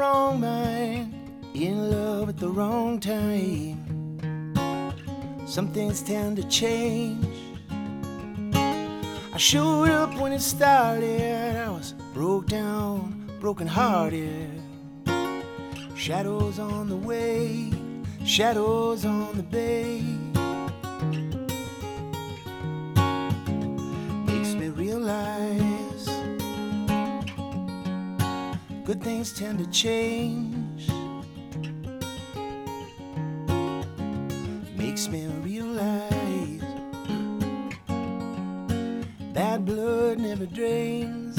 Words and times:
wrong 0.00 0.40
mind, 0.40 1.12
in 1.52 1.90
love 1.90 2.30
at 2.30 2.38
the 2.38 2.48
wrong 2.48 2.98
time. 2.98 3.76
Some 5.46 5.68
things 5.74 6.00
tend 6.00 6.38
to 6.38 6.48
change. 6.48 7.26
I 8.50 9.36
showed 9.36 9.90
up 9.90 10.14
when 10.18 10.32
it 10.32 10.40
started. 10.40 11.54
I 11.54 11.68
was 11.68 11.92
broke 12.14 12.46
down, 12.46 13.30
broken 13.40 13.66
hearted. 13.66 14.62
Shadows 15.94 16.58
on 16.58 16.88
the 16.88 16.96
way, 16.96 17.70
shadows 18.24 19.04
on 19.04 19.36
the 19.36 19.42
bay. 19.42 20.29
Good 28.90 29.04
things 29.04 29.30
tend 29.30 29.56
to 29.56 29.66
change. 29.70 30.88
Makes 34.76 35.06
me 35.06 35.28
realize 35.44 36.60
bad 39.32 39.64
blood 39.64 40.18
never 40.18 40.44
drains. 40.44 41.38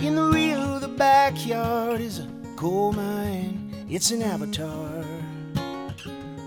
In 0.00 0.14
the 0.14 0.30
rear 0.32 0.56
of 0.56 0.80
the 0.80 0.88
backyard 0.88 2.00
is 2.00 2.20
a 2.20 2.28
coal 2.56 2.92
mine. 2.92 3.84
It's 3.90 4.12
an 4.12 4.22
avatar 4.22 5.04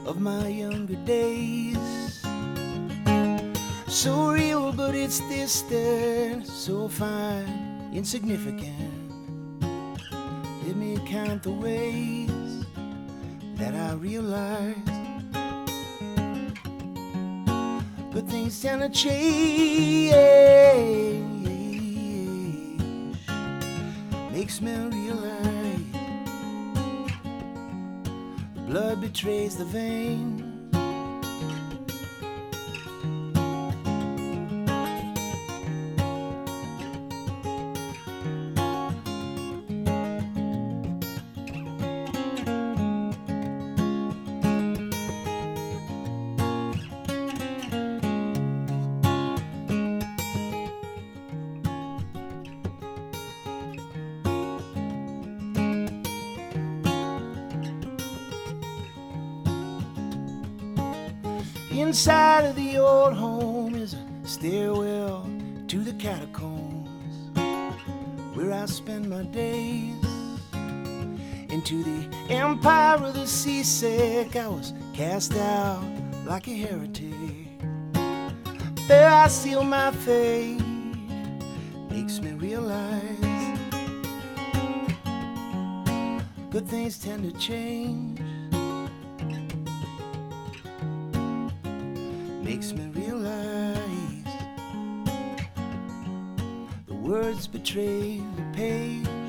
of 0.07 0.21
my 0.21 0.47
younger 0.47 0.95
days. 1.05 2.23
So 3.87 4.31
real, 4.31 4.71
but 4.71 4.95
it's 4.95 5.19
distant, 5.27 6.47
so 6.47 6.87
fine, 6.87 7.91
insignificant. 7.93 8.71
Let 10.65 10.77
me 10.77 10.97
count 11.05 11.43
the 11.43 11.51
ways 11.51 12.65
that 13.55 13.75
I 13.75 13.93
realize 13.95 14.77
good 18.13 18.29
things 18.29 18.61
tend 18.61 18.81
to 18.81 18.89
change. 18.89 20.13
Makes 24.31 24.61
me 24.61 24.71
realize 24.71 25.96
blood 28.67 28.99
betrays 28.99 29.55
the 29.55 29.63
vein. 29.63 30.46
Inside 61.77 62.43
of 62.43 62.55
the 62.55 62.79
old 62.79 63.13
home 63.13 63.75
is 63.75 63.93
a 63.93 64.03
stairwell 64.23 65.29
to 65.67 65.83
the 65.83 65.93
catacombs 65.93 66.89
where 68.33 68.51
I 68.51 68.65
spend 68.65 69.07
my 69.07 69.21
days. 69.21 69.93
Into 71.49 71.83
the 71.83 72.33
empire 72.33 72.95
of 72.95 73.13
the 73.13 73.27
seasick, 73.27 74.35
I 74.35 74.47
was 74.47 74.73
cast 74.95 75.35
out 75.35 75.83
like 76.25 76.47
a 76.47 76.55
heretic. 76.55 77.45
There 78.87 79.11
I 79.11 79.27
seal 79.27 79.63
my 79.63 79.91
fate, 79.91 80.59
makes 81.91 82.19
me 82.19 82.31
realize 82.31 83.59
good 86.49 86.67
things 86.67 86.97
tend 86.97 87.31
to 87.31 87.39
change. 87.39 88.19
Makes 92.57 92.73
me 92.73 92.87
realize 92.95 94.33
the 96.87 96.93
words 96.95 97.45
betray 97.45 98.19
the 98.35 98.57
page. 98.57 99.26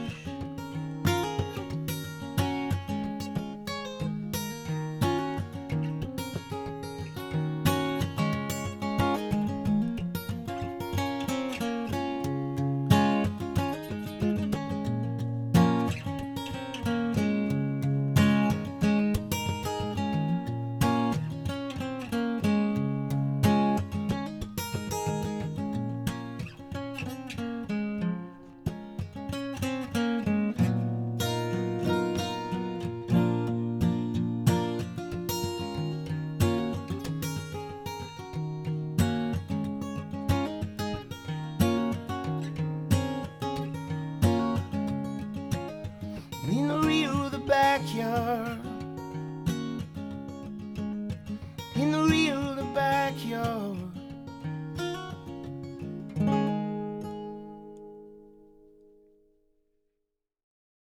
In 46.50 46.68
the 46.68 46.80
rear 46.80 47.10
of 47.10 47.32
the 47.32 47.38
backyard 47.38 48.67